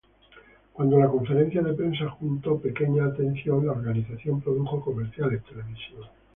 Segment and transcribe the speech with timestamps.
[0.73, 6.09] Cuando la conferencia de prensa junto pequeña atención, la organización produjo comerciales televisivos.